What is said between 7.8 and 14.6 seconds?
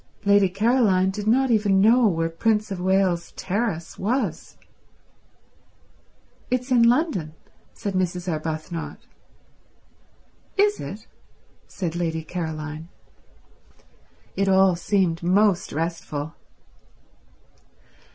Mrs. Arbuthnot. "Is it?" said Lady Caroline. It